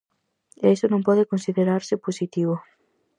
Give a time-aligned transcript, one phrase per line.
[0.63, 2.55] E iso non pode considerarse positivo.